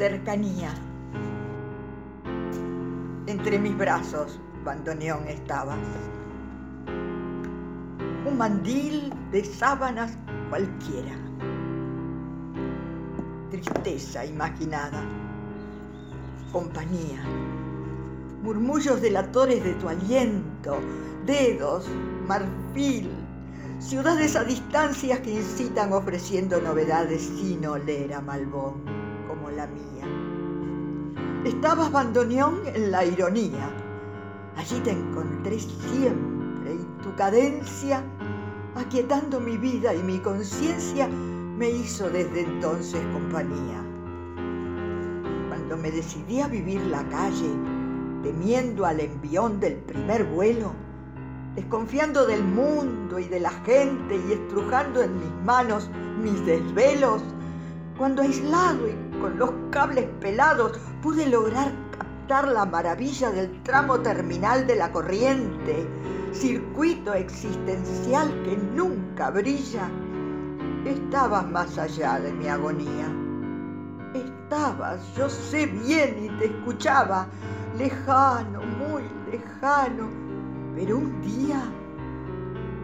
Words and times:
Cercanía. 0.00 0.72
Entre 3.26 3.58
mis 3.58 3.76
brazos, 3.76 4.40
bandoneón 4.64 5.28
estabas. 5.28 5.76
Un 8.26 8.38
mandil 8.38 9.12
de 9.30 9.44
sábanas 9.44 10.16
cualquiera. 10.48 11.14
Tristeza 13.50 14.24
imaginada. 14.24 15.04
Compañía. 16.50 17.22
Murmullos 18.42 19.02
delatores 19.02 19.62
de 19.62 19.74
tu 19.74 19.90
aliento. 19.90 20.78
Dedos, 21.26 21.86
marfil. 22.26 23.10
Ciudades 23.80 24.34
a 24.34 24.44
distancias 24.44 25.20
que 25.20 25.32
incitan 25.32 25.92
ofreciendo 25.92 26.58
novedades 26.58 27.20
sin 27.20 27.66
oler 27.66 28.14
a 28.14 28.22
Malbón 28.22 29.09
la 29.50 29.66
mía. 29.66 30.06
Estabas 31.44 31.90
bandoneón 31.90 32.60
en 32.66 32.90
la 32.90 33.04
ironía. 33.04 33.70
Allí 34.56 34.78
te 34.80 34.90
encontré 34.90 35.58
siempre 35.58 36.74
y 36.74 37.02
tu 37.02 37.14
cadencia, 37.16 38.04
aquietando 38.74 39.40
mi 39.40 39.56
vida 39.56 39.94
y 39.94 40.02
mi 40.02 40.18
conciencia, 40.18 41.08
me 41.08 41.70
hizo 41.70 42.08
desde 42.10 42.42
entonces 42.42 43.00
compañía. 43.12 43.82
Cuando 45.48 45.76
me 45.76 45.90
decidí 45.90 46.40
a 46.40 46.48
vivir 46.48 46.80
la 46.86 47.06
calle, 47.08 47.50
temiendo 48.22 48.84
al 48.86 49.00
envión 49.00 49.60
del 49.60 49.76
primer 49.76 50.24
vuelo, 50.24 50.72
desconfiando 51.54 52.26
del 52.26 52.44
mundo 52.44 53.18
y 53.18 53.24
de 53.24 53.40
la 53.40 53.50
gente 53.50 54.20
y 54.28 54.32
estrujando 54.32 55.02
en 55.02 55.14
mis 55.18 55.32
manos 55.44 55.90
mis 56.22 56.44
desvelos, 56.44 57.22
cuando 58.00 58.22
aislado 58.22 58.88
y 58.88 59.20
con 59.20 59.38
los 59.38 59.50
cables 59.70 60.06
pelados 60.22 60.72
pude 61.02 61.26
lograr 61.26 61.70
captar 61.90 62.48
la 62.48 62.64
maravilla 62.64 63.30
del 63.30 63.62
tramo 63.62 64.00
terminal 64.00 64.66
de 64.66 64.76
la 64.76 64.90
corriente, 64.90 65.86
circuito 66.32 67.12
existencial 67.12 68.28
que 68.42 68.56
nunca 68.56 69.28
brilla, 69.30 69.90
estabas 70.86 71.46
más 71.50 71.76
allá 71.76 72.18
de 72.20 72.32
mi 72.32 72.48
agonía. 72.48 73.14
Estabas, 74.14 75.00
yo 75.14 75.28
sé 75.28 75.66
bien 75.66 76.24
y 76.24 76.38
te 76.38 76.46
escuchaba, 76.46 77.26
lejano, 77.76 78.62
muy 78.62 79.02
lejano, 79.30 80.08
pero 80.74 80.96
un 80.96 81.20
día 81.20 81.62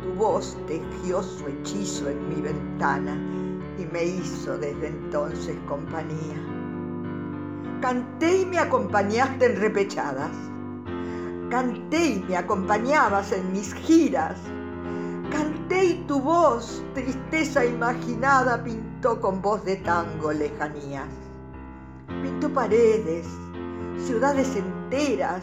tu 0.02 0.12
voz 0.12 0.58
tejió 0.66 1.22
su 1.22 1.46
hechizo 1.46 2.10
en 2.10 2.28
mi 2.28 2.42
ventana 2.42 3.35
y 3.78 3.84
me 3.86 4.04
hizo 4.04 4.56
desde 4.58 4.88
entonces 4.88 5.56
compañía. 5.68 6.40
Canté 7.80 8.42
y 8.42 8.46
me 8.46 8.58
acompañaste 8.58 9.46
en 9.46 9.60
repechadas. 9.60 10.32
Canté 11.50 12.06
y 12.06 12.24
me 12.28 12.36
acompañabas 12.36 13.32
en 13.32 13.52
mis 13.52 13.74
giras. 13.74 14.38
Canté 15.30 15.84
y 15.84 15.94
tu 16.06 16.20
voz, 16.20 16.82
tristeza 16.94 17.64
imaginada, 17.64 18.62
pintó 18.64 19.20
con 19.20 19.42
voz 19.42 19.64
de 19.64 19.76
tango 19.76 20.32
lejanías. 20.32 21.08
Pintó 22.22 22.48
paredes, 22.52 23.26
ciudades 23.98 24.56
enteras, 24.56 25.42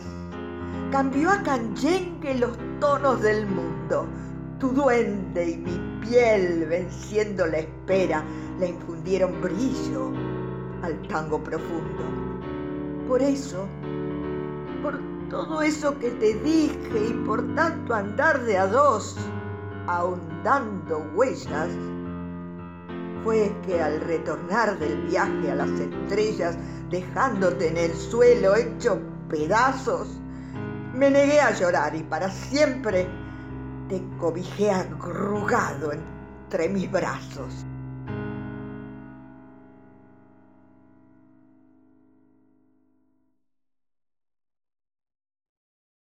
cambió 0.91 1.29
a 1.29 1.43
canyengue 1.43 2.35
los 2.35 2.57
tonos 2.79 3.21
del 3.21 3.45
mundo. 3.47 4.07
Tu 4.59 4.69
duende 4.69 5.51
y 5.51 5.57
mi 5.57 5.99
piel, 6.01 6.65
venciendo 6.65 7.45
la 7.45 7.59
espera, 7.59 8.23
le 8.59 8.69
infundieron 8.69 9.41
brillo 9.41 10.11
al 10.81 11.01
tango 11.07 11.43
profundo. 11.43 12.03
Por 13.07 13.21
eso, 13.21 13.67
por 14.81 14.99
todo 15.29 15.61
eso 15.61 15.97
que 15.99 16.11
te 16.11 16.33
dije 16.35 17.07
y 17.09 17.13
por 17.25 17.55
tanto 17.55 17.94
andar 17.94 18.44
de 18.44 18.57
a 18.57 18.67
dos, 18.67 19.17
ahondando 19.88 21.05
huellas, 21.16 21.69
fue 23.23 23.51
que 23.66 23.81
al 23.81 24.01
retornar 24.01 24.78
del 24.79 25.01
viaje 25.07 25.51
a 25.51 25.55
las 25.55 25.72
estrellas, 25.72 26.57
dejándote 26.89 27.69
en 27.69 27.78
el 27.78 27.94
suelo 27.94 28.55
hecho 28.55 28.99
pedazos, 29.29 30.07
me 30.94 31.09
negué 31.09 31.39
a 31.39 31.51
llorar 31.51 31.95
y 31.95 32.03
para 32.03 32.29
siempre 32.29 33.07
te 33.93 34.01
cobijé 34.17 34.71
arrugado 34.71 35.91
entre 35.91 36.67
mis 36.67 36.91
brazos. 36.91 37.63